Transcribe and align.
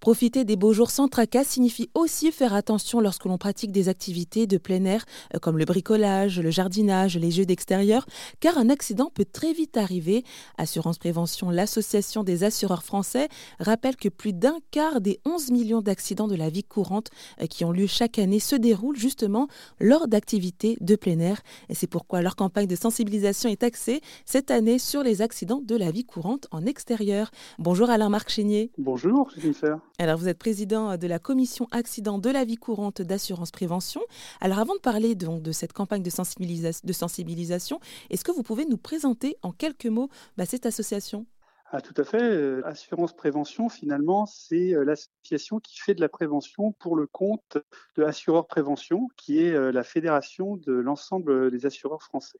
Profiter 0.00 0.46
des 0.46 0.56
beaux 0.56 0.72
jours 0.72 0.90
sans 0.90 1.08
tracas 1.08 1.44
signifie 1.44 1.90
aussi 1.92 2.32
faire 2.32 2.54
attention 2.54 3.00
lorsque 3.00 3.26
l'on 3.26 3.36
pratique 3.36 3.70
des 3.70 3.90
activités 3.90 4.46
de 4.46 4.56
plein 4.56 4.82
air 4.86 5.04
euh, 5.34 5.38
comme 5.38 5.58
le 5.58 5.66
bricolage, 5.66 6.40
le 6.40 6.50
jardinage, 6.50 7.18
les 7.18 7.30
jeux 7.30 7.44
d'extérieur, 7.44 8.06
car 8.40 8.56
un 8.56 8.70
accident 8.70 9.10
peut 9.12 9.26
très 9.30 9.52
vite 9.52 9.76
arriver. 9.76 10.24
Assurance 10.56 10.96
Prévention, 10.96 11.50
l'association 11.50 12.24
des 12.24 12.44
assureurs 12.44 12.82
français, 12.82 13.28
rappelle 13.58 13.96
que 13.96 14.08
plus 14.08 14.32
d'un 14.32 14.56
quart 14.70 15.02
des 15.02 15.20
11 15.26 15.50
millions 15.50 15.82
d'accidents 15.82 16.28
de 16.28 16.34
la 16.34 16.48
vie 16.48 16.64
courante 16.64 17.10
euh, 17.42 17.46
qui 17.46 17.66
ont 17.66 17.70
lieu 17.70 17.86
chaque 17.86 18.18
année 18.18 18.40
se 18.40 18.56
déroulent 18.56 18.96
justement 18.96 19.48
lors 19.80 20.08
d'activités 20.08 20.78
de 20.80 20.96
plein 20.96 21.18
air. 21.18 21.42
C'est 21.74 21.86
pourquoi 21.86 22.22
leur 22.22 22.36
campagne 22.36 22.66
de 22.66 22.74
sensibilisation 22.74 23.50
est 23.50 23.62
axée 23.62 24.00
cette 24.24 24.50
année 24.50 24.78
sur 24.78 25.02
les 25.02 25.20
accidents 25.20 25.60
de 25.62 25.76
la 25.76 25.90
vie 25.90 26.04
courante 26.04 26.46
en 26.52 26.64
extérieur. 26.64 27.30
Bonjour 27.58 27.90
Alain-Marc 27.90 28.30
Chénier. 28.30 28.70
Bonjour 28.78 29.30
Jennifer. 29.36 29.78
Alors, 30.00 30.16
vous 30.16 30.28
êtes 30.28 30.38
président 30.38 30.96
de 30.96 31.06
la 31.06 31.18
commission 31.18 31.68
accident 31.72 32.16
de 32.16 32.30
la 32.30 32.46
vie 32.46 32.56
courante 32.56 33.02
d'assurance 33.02 33.50
prévention. 33.50 34.00
Alors, 34.40 34.58
avant 34.58 34.74
de 34.74 34.80
parler 34.80 35.14
de 35.14 35.52
cette 35.52 35.74
campagne 35.74 36.02
de, 36.02 36.08
sensibilisation, 36.08 37.80
est-ce 38.08 38.24
que 38.24 38.32
vous 38.32 38.42
pouvez 38.42 38.64
nous 38.64 38.78
présenter 38.78 39.36
en 39.42 39.52
quelques 39.52 39.84
mots 39.84 40.08
bah, 40.38 40.46
cette 40.46 40.64
association? 40.64 41.26
Ah, 41.66 41.82
tout 41.82 41.92
à 41.98 42.04
fait. 42.04 42.22
Euh, 42.22 42.66
assurance 42.66 43.14
Prévention, 43.14 43.68
finalement, 43.68 44.24
c'est 44.24 44.74
euh, 44.74 44.84
l'association 44.84 45.60
qui 45.60 45.78
fait 45.78 45.94
de 45.94 46.00
la 46.00 46.08
prévention 46.08 46.72
pour 46.72 46.96
le 46.96 47.06
compte 47.06 47.58
de 47.96 48.02
Assureurs 48.02 48.46
Prévention, 48.46 49.08
qui 49.18 49.44
est 49.44 49.52
euh, 49.52 49.70
la 49.70 49.82
fédération 49.82 50.56
de 50.56 50.72
l'ensemble 50.72 51.50
des 51.50 51.66
assureurs 51.66 52.02
français. 52.02 52.38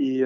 Et 0.00 0.22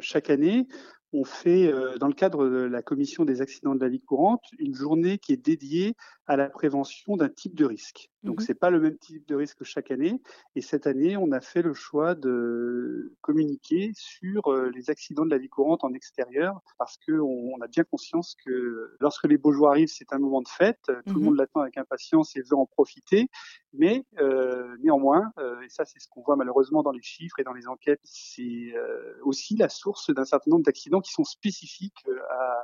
chaque 0.00 0.30
année, 0.30 0.66
on 1.12 1.24
fait, 1.24 1.72
euh, 1.72 1.96
dans 1.98 2.06
le 2.06 2.14
cadre 2.14 2.48
de 2.48 2.62
la 2.62 2.82
commission 2.82 3.24
des 3.24 3.42
accidents 3.42 3.74
de 3.74 3.80
la 3.80 3.88
vie 3.88 4.00
courante, 4.00 4.44
une 4.58 4.74
journée 4.74 5.18
qui 5.18 5.32
est 5.32 5.36
dédiée 5.44 5.96
à 6.26 6.36
la 6.36 6.48
prévention 6.48 7.16
d'un 7.16 7.28
type 7.28 7.56
de 7.56 7.64
risque. 7.64 8.10
Donc, 8.22 8.40
mmh 8.40 8.44
c'est 8.44 8.54
pas 8.54 8.70
le 8.70 8.80
même 8.80 8.98
type 8.98 9.26
de 9.26 9.34
risque 9.34 9.64
chaque 9.64 9.90
année. 9.90 10.20
Et 10.54 10.60
cette 10.60 10.86
année, 10.86 11.16
on 11.16 11.32
a 11.32 11.40
fait 11.40 11.62
le 11.62 11.74
choix 11.74 12.14
de 12.14 13.14
communiquer 13.22 13.92
sur 13.94 14.52
euh, 14.52 14.70
les 14.70 14.90
accidents 14.90 15.24
de 15.24 15.30
la 15.30 15.38
vie 15.38 15.48
courante 15.48 15.82
en 15.84 15.92
extérieur 15.94 16.60
parce 16.78 16.98
qu'on 16.98 17.54
on 17.54 17.60
a 17.60 17.66
bien 17.66 17.82
conscience 17.84 18.36
que 18.44 18.96
lorsque 19.00 19.24
les 19.24 19.38
beaux 19.38 19.52
jours 19.52 19.70
arrivent, 19.70 19.88
c'est 19.88 20.12
un 20.12 20.18
moment 20.18 20.42
de 20.42 20.48
fête. 20.48 20.80
Tout 21.06 21.14
le 21.14 21.20
mmh 21.20 21.24
monde 21.24 21.36
l'attend 21.36 21.60
avec 21.60 21.78
impatience 21.78 22.36
et 22.36 22.42
veut 22.42 22.56
en 22.56 22.66
profiter. 22.66 23.28
Mais 23.72 24.04
euh, 24.18 24.76
néanmoins, 24.82 25.32
et 25.64 25.68
ça, 25.68 25.84
c'est 25.84 25.98
ce 25.98 26.08
qu'on 26.08 26.22
voit 26.22 26.36
malheureusement 26.36 26.82
dans 26.82 26.92
les 26.92 27.02
chiffres 27.02 27.40
et 27.40 27.44
dans 27.44 27.52
les 27.52 27.66
enquêtes, 27.66 28.00
c'est 28.04 28.74
aussi 29.22 29.56
la 29.56 29.68
source 29.68 30.10
d'un 30.10 30.24
certain 30.24 30.50
nombre 30.50 30.64
d'accidents 30.64 30.99
qui 31.00 31.12
sont 31.12 31.24
spécifiques 31.24 32.04
euh, 32.08 32.18
à, 32.30 32.62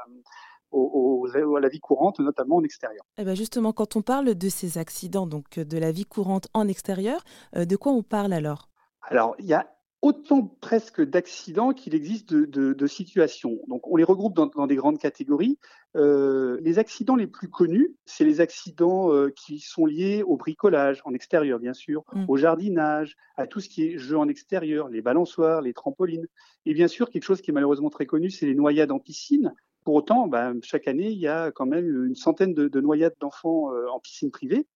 à 0.73 1.61
la 1.61 1.69
vie 1.69 1.81
courante, 1.81 2.19
notamment 2.19 2.57
en 2.57 2.63
extérieur. 2.63 3.05
Et 3.17 3.23
eh 3.23 3.25
ben 3.25 3.35
justement, 3.35 3.73
quand 3.73 3.97
on 3.97 4.03
parle 4.03 4.35
de 4.35 4.49
ces 4.49 4.79
accidents, 4.79 5.27
donc 5.27 5.59
de 5.59 5.79
la 5.79 5.93
vie 5.93 6.05
courante 6.05 6.49
en 6.55 6.69
extérieur, 6.69 7.23
euh, 7.57 7.65
de 7.65 7.77
quoi 7.77 7.93
on 7.93 8.03
parle 8.03 8.33
alors? 8.33 8.69
Alors, 9.03 9.37
il 9.39 9.47
y 9.47 9.55
a 9.55 9.76
autant 10.03 10.43
presque 10.61 11.03
d'accidents 11.03 11.73
qu'il 11.73 11.95
existe 11.95 12.33
de, 12.33 12.87
situations. 12.87 13.59
Donc 13.69 13.87
on 13.89 13.97
les 13.97 14.05
regroupe 14.05 14.35
dans, 14.35 14.67
des 14.67 14.77
grandes 14.77 14.99
catégories. 14.99 15.59
Euh, 15.97 16.59
les 16.63 16.79
accidents 16.79 17.17
les 17.17 17.27
plus 17.27 17.49
connus, 17.49 17.95
c'est 18.05 18.25
les 18.25 18.41
accidents 18.41 19.13
euh, 19.13 19.31
qui 19.31 19.59
sont 19.59 19.87
liés 19.87 20.23
au 20.23 20.37
bricolage 20.37 21.01
en 21.05 21.15
extérieur, 21.15 21.59
bien 21.59 21.73
sûr, 21.73 22.05
mmh. 22.13 22.25
au 22.29 22.37
jardinage, 22.37 23.17
à 23.37 23.47
tout 23.47 23.61
ce 23.61 23.69
qui 23.69 23.85
est 23.85 23.99
jeu 23.99 24.17
en 24.17 24.29
extérieur, 24.29 24.89
les 24.89 25.03
balançoires, 25.03 25.63
les 25.63 25.73
trampolines. 25.73 26.27
Et 26.67 26.75
bien 26.75 26.89
sûr, 26.89 27.11
quelque 27.11 27.25
chose 27.25 27.41
qui 27.41 27.51
est 27.51 27.55
malheureusement 27.55 27.91
très 27.91 28.07
connu, 28.07 28.31
c'est 28.31 28.47
les 28.47 28.55
noyades 28.55 28.93
en 28.93 28.99
piscine. 28.99 29.55
Pour 29.85 29.95
autant, 29.95 30.27
ben, 30.27 30.59
chaque 30.63 30.89
année, 30.89 31.11
il 31.11 31.19
y 31.19 31.29
a 31.29 31.53
quand 31.53 31.67
même 31.67 32.07
une 32.07 32.17
centaine 32.17 32.55
de, 32.55 32.81
noyades 32.81 33.15
d'enfants 33.21 33.73
euh, 33.73 33.87
en 33.89 34.01
piscine 34.01 34.31
privée. 34.31 34.67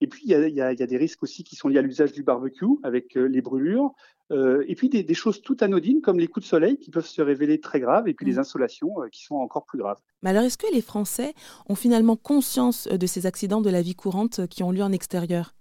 Et 0.00 0.06
puis, 0.06 0.22
il 0.24 0.30
y, 0.30 0.34
a, 0.34 0.46
il, 0.46 0.54
y 0.54 0.60
a, 0.60 0.72
il 0.72 0.78
y 0.78 0.82
a, 0.82 0.86
des 0.86 0.96
risques 0.96 1.22
aussi 1.22 1.44
qui 1.44 1.56
sont 1.56 1.68
liés 1.68 1.78
à 1.78 1.82
l'usage 1.82 2.12
du 2.12 2.22
barbecue 2.22 2.66
avec 2.82 3.16
euh, 3.16 3.26
les 3.26 3.40
brûlures. 3.40 3.92
Euh, 4.30 4.64
et 4.68 4.74
puis, 4.74 4.88
des, 4.88 5.02
des, 5.02 5.14
choses 5.14 5.42
tout 5.42 5.56
anodines 5.60 6.00
comme 6.00 6.18
les 6.18 6.28
coups 6.28 6.44
de 6.44 6.48
soleil 6.48 6.78
qui 6.78 6.90
peuvent 6.90 7.06
se 7.06 7.22
révéler 7.22 7.60
très 7.60 7.80
graves 7.80 8.08
et 8.08 8.14
puis 8.14 8.26
les 8.26 8.34
mmh. 8.34 8.40
insolations 8.40 9.02
euh, 9.02 9.08
qui 9.08 9.24
sont 9.24 9.36
encore 9.36 9.64
plus 9.64 9.78
graves. 9.78 9.98
Mais 10.22 10.30
alors, 10.30 10.44
est-ce 10.44 10.58
que 10.58 10.72
les 10.72 10.82
Français 10.82 11.34
ont 11.68 11.74
finalement 11.74 12.16
conscience 12.16 12.86
de 12.86 13.06
ces 13.06 13.26
accidents 13.26 13.60
de 13.60 13.70
la 13.70 13.82
vie 13.82 13.94
courante 13.94 14.46
qui 14.48 14.62
ont 14.62 14.70
lieu 14.70 14.82
en 14.82 14.92
extérieur? 14.92 15.54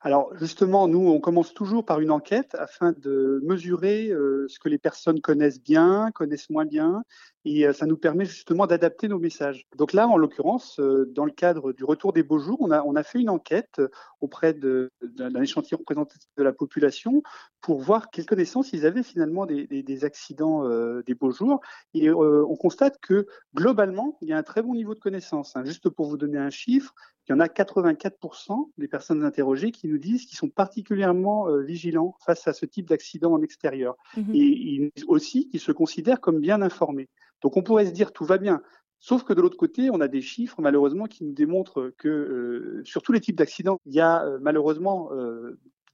Alors 0.00 0.36
justement, 0.36 0.86
nous, 0.86 1.08
on 1.08 1.18
commence 1.18 1.54
toujours 1.54 1.84
par 1.84 2.00
une 2.00 2.10
enquête 2.10 2.54
afin 2.58 2.92
de 2.92 3.40
mesurer 3.42 4.10
euh, 4.10 4.46
ce 4.48 4.58
que 4.58 4.68
les 4.68 4.76
personnes 4.78 5.20
connaissent 5.20 5.62
bien, 5.62 6.10
connaissent 6.14 6.50
moins 6.50 6.66
bien, 6.66 7.04
et 7.44 7.66
euh, 7.66 7.72
ça 7.72 7.86
nous 7.86 7.96
permet 7.96 8.24
justement 8.24 8.66
d'adapter 8.66 9.08
nos 9.08 9.18
messages. 9.18 9.66
Donc 9.76 9.92
là, 9.92 10.08
en 10.08 10.16
l'occurrence, 10.16 10.78
euh, 10.80 11.10
dans 11.14 11.24
le 11.24 11.30
cadre 11.30 11.72
du 11.72 11.84
retour 11.84 12.12
des 12.12 12.22
beaux 12.22 12.38
jours, 12.38 12.58
on 12.60 12.70
a, 12.70 12.82
on 12.82 12.96
a 12.96 13.02
fait 13.02 13.20
une 13.20 13.30
enquête 13.30 13.80
auprès 14.20 14.54
d'un 14.54 15.42
échantillon 15.42 15.78
représentatif 15.78 16.28
de 16.36 16.42
la 16.42 16.52
population 16.52 17.22
pour 17.60 17.80
voir 17.80 18.10
quelles 18.10 18.26
connaissances 18.26 18.72
ils 18.72 18.86
avaient 18.86 19.02
finalement 19.02 19.46
des, 19.46 19.66
des, 19.66 19.82
des 19.82 20.04
accidents 20.04 20.68
des 21.06 21.14
beaux 21.14 21.30
jours. 21.30 21.60
Et 21.92 22.10
on 22.10 22.56
constate 22.56 22.98
que 23.00 23.26
globalement, 23.54 24.16
il 24.20 24.28
y 24.28 24.32
a 24.32 24.38
un 24.38 24.42
très 24.42 24.62
bon 24.62 24.74
niveau 24.74 24.94
de 24.94 25.00
connaissance. 25.00 25.56
Hein. 25.56 25.64
Juste 25.64 25.88
pour 25.88 26.06
vous 26.08 26.16
donner 26.16 26.38
un 26.38 26.50
chiffre, 26.50 26.94
il 27.26 27.32
y 27.32 27.34
en 27.34 27.40
a 27.40 27.46
84% 27.46 28.70
des 28.76 28.88
personnes 28.88 29.24
interrogées 29.24 29.70
qui 29.70 29.88
nous 29.88 29.98
disent 29.98 30.26
qu'ils 30.26 30.36
sont 30.36 30.50
particulièrement 30.50 31.48
euh, 31.48 31.62
vigilants 31.62 32.16
face 32.24 32.46
à 32.46 32.52
ce 32.52 32.66
type 32.66 32.88
d'accident 32.88 33.32
en 33.32 33.42
extérieur. 33.42 33.96
Mmh 34.16 34.22
et, 34.34 34.92
aussi 35.08 35.48
qu'ils 35.48 35.60
se 35.60 35.72
considèrent 35.72 36.20
comme 36.20 36.40
bien 36.40 36.60
informés. 36.60 37.08
Donc 37.44 37.56
on 37.56 37.62
pourrait 37.62 37.86
se 37.86 37.92
dire 37.92 38.12
tout 38.12 38.24
va 38.24 38.38
bien. 38.38 38.60
Sauf 38.98 39.22
que 39.22 39.32
de 39.32 39.40
l'autre 39.40 39.56
côté, 39.56 39.90
on 39.90 40.00
a 40.00 40.08
des 40.08 40.22
chiffres 40.22 40.60
malheureusement 40.60 41.04
qui 41.04 41.24
nous 41.24 41.34
démontrent 41.34 41.92
que 41.98 42.08
euh, 42.08 42.82
sur 42.84 43.02
tous 43.02 43.12
les 43.12 43.20
types 43.20 43.36
d'accidents, 43.36 43.78
il 43.86 43.94
y 43.94 44.00
a 44.00 44.24
euh, 44.24 44.38
malheureusement 44.40 45.10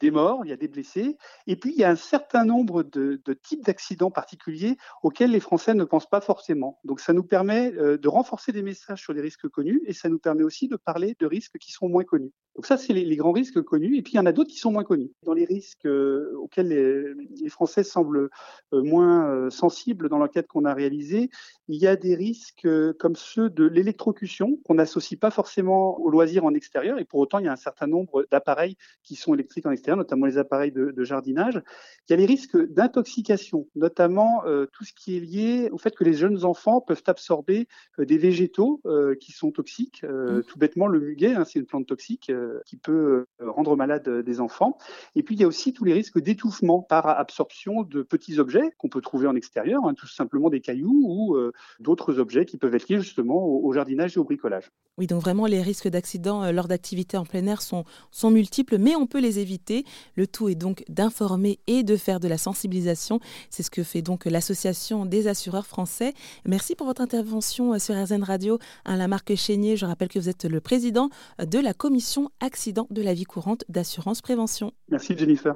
des 0.01 0.11
morts, 0.11 0.41
il 0.45 0.49
y 0.49 0.53
a 0.53 0.57
des 0.57 0.69
blessés, 0.69 1.17
et 1.47 1.57
puis 1.57 1.73
il 1.73 1.79
y 1.79 1.85
a 1.85 1.91
un 1.91 1.97
certain 1.97 2.45
nombre 2.45 2.83
de, 2.83 3.21
types 3.43 3.65
d'accidents 3.65 4.11
particuliers 4.11 4.77
auxquels 5.03 5.31
les 5.31 5.41
Français 5.41 5.75
ne 5.75 5.85
pensent 5.85 6.09
pas 6.09 6.21
forcément. 6.21 6.81
Donc 6.85 7.01
ça 7.01 7.13
nous 7.13 7.23
permet 7.23 7.73
euh, 7.75 7.99
de 7.99 8.09
renforcer 8.09 8.53
des 8.53 8.63
messages 8.63 9.03
sur 9.03 9.13
les 9.13 9.21
risques 9.21 9.49
connus, 9.49 9.83
et 9.87 9.93
ça 9.93 10.09
nous 10.09 10.19
permet 10.19 10.43
aussi 10.43 10.67
de 10.69 10.77
parler 10.77 11.15
de 11.21 11.27
risques 11.27 11.59
qui 11.59 11.71
sont 11.71 11.89
moins 11.89 12.05
connus. 12.05 12.33
Donc 12.57 12.67
ça, 12.67 12.77
c'est 12.77 12.93
les, 12.93 13.17
grands 13.17 13.33
risques 13.33 13.63
connus, 13.63 13.97
et 13.97 14.03
puis 14.03 14.15
il 14.15 14.17
y 14.17 14.21
en 14.21 14.27
a 14.27 14.33
d'autres 14.33 14.51
qui 14.51 14.59
sont 14.59 14.73
moins 14.73 14.85
connus. 14.85 15.11
Dans 15.25 15.35
les 15.35 15.45
risques 15.45 15.87
euh, 15.87 16.35
auxquels 16.37 16.69
les, 16.69 17.49
Français 17.49 17.85
semblent 17.85 18.31
euh, 18.73 18.83
moins 18.83 19.51
sensibles 19.51 20.09
dans 20.09 20.19
l'enquête 20.19 20.47
qu'on 20.47 20.65
a 20.65 20.75
réalisée, 20.75 21.31
il 21.69 21.81
y 21.81 21.87
a 21.87 21.97
des 21.97 22.15
risques 22.15 22.69
comme 22.99 23.17
ceux 23.17 23.51
de 23.51 23.65
l'électrocution, 23.65 24.59
qu'on 24.65 24.75
n'associe 24.75 25.19
pas 25.19 25.31
forcément 25.31 25.99
au 26.01 26.11
loisir 26.11 26.45
en 26.45 26.55
extérieur, 26.55 26.99
et 26.99 27.05
pour 27.05 27.21
autant, 27.21 27.39
il 27.39 27.47
y 27.47 27.49
a 27.49 27.53
un 27.53 27.57
certain 27.57 27.87
nombre 27.87 28.27
d'appareils 28.31 28.77
qui 29.03 29.15
sont 29.17 29.35
électriques 29.35 29.67
en 29.67 29.71
extérieur 29.71 29.91
notamment 29.97 30.27
les 30.27 30.39
appareils 30.39 30.73
de, 30.73 31.05
jardinage. 31.05 31.63
Il 32.09 32.13
y 32.13 32.15
a 32.15 32.17
les 32.17 32.27
risques 32.27 32.57
d'intoxication, 32.57 33.67
notamment 33.75 34.45
euh, 34.45 34.67
tout 34.73 34.85
ce 34.85 34.93
qui 34.93 35.17
est 35.17 35.21
lié 35.21 35.69
au 35.73 35.79
fait 35.79 35.95
que 35.95 36.05
les 36.05 36.13
jeunes 36.13 36.45
enfants 36.45 36.81
peuvent 36.81 37.03
absorber 37.07 37.67
euh, 37.99 38.05
des 38.05 38.19
végétaux 38.19 38.81
euh, 38.85 39.15
qui 39.15 39.33
sont 39.33 39.51
toxiques. 39.51 40.03
Mmh. 40.03 40.43
Tout 40.43 40.59
bêtement, 40.59 40.87
le 40.87 41.01
muguet, 41.01 41.35
hein, 41.35 41.45
c'est 41.45 41.59
une 41.59 41.67
plante 41.67 41.87
toxique 41.87 42.31
qui 42.67 42.77
peut 42.77 43.27
rendre 43.41 43.77
malade 43.77 44.09
des 44.09 44.41
enfants. 44.41 44.79
Et 45.15 45.23
puis, 45.23 45.35
il 45.35 45.41
y 45.41 45.45
a 45.45 45.47
aussi 45.47 45.73
tous 45.73 45.85
les 45.85 45.93
risques 45.93 46.21
d'étouffement 46.21 46.81
par 46.83 47.07
absorption 47.07 47.83
de 47.83 48.03
petits 48.03 48.39
objets 48.39 48.73
qu'on 48.79 48.89
peut 48.89 49.01
trouver 49.01 49.27
en 49.27 49.35
extérieur, 49.35 49.85
hein, 49.85 49.95
tout 49.95 50.07
simplement 50.07 50.51
des 50.51 50.61
cailloux 50.61 51.03
ou 51.05 51.37
d'autres 51.81 52.19
objets 52.19 52.45
qui 52.45 52.57
peuvent 52.57 52.75
être 52.75 52.89
liés 52.89 53.01
justement 53.01 53.45
au, 53.45 53.73
jardinage 53.73 54.17
et 54.17 54.21
au 54.21 54.25
bricolage. 54.25 54.71
Oui, 54.99 55.07
donc 55.07 55.23
vraiment, 55.23 55.47
les 55.47 55.63
risques 55.63 55.89
d'accident 55.89 56.51
lors 56.53 56.69
d'activités 56.69 57.17
en 57.17 57.25
plein 57.25 57.47
air 57.47 57.63
sont, 57.63 57.85
sont 58.11 58.31
multiples, 58.31 58.79
mais 58.79 58.97
on 58.97 59.07
peut 59.07 59.21
les 59.21 59.39
éviter. 59.39 59.85
Le 60.17 60.27
tout 60.27 60.49
est 60.49 60.55
donc 60.55 60.85
d'informer 60.89 61.59
et 61.67 61.83
de 61.83 61.97
faire 61.97 62.21
de 62.21 62.29
la 62.29 62.39
sensibilisation. 62.39 63.21
C'est 63.49 63.63
ce 63.63 63.71
que 63.71 63.83
fait 63.83 64.03
donc 64.03 64.25
l'Association 64.25 65.07
des 65.07 65.29
assureurs 65.29 65.67
français. 65.67 66.15
Merci 66.47 66.75
pour 66.75 66.87
votre 66.87 67.03
intervention 67.03 67.75
euh, 67.75 67.79
sur 67.79 67.95
RZN 67.95 68.23
Radio. 68.23 68.59
Alain 68.85 69.09
Marc 69.09 69.35
Chénier, 69.35 69.77
je 69.77 69.87
rappelle 69.87 70.09
que 70.09 70.19
vous 70.19 70.29
êtes 70.29 70.45
le 70.45 70.61
président 70.61 71.11
de 71.39 71.59
la 71.59 71.75
commission 71.75 72.31
accident 72.41 72.87
de 72.91 73.03
la 73.03 73.15
vie 73.15 73.25
courante 73.25 73.65
d'assurance 73.69 74.23
prévention. 74.23 74.73
Merci 74.89 75.17
Jennifer. 75.17 75.55